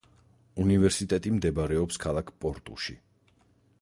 უნივერსიტეტი 0.63 1.33
მდებარეობს 1.35 2.01
ქალაქ 2.07 2.33
პორტუში. 2.47 2.97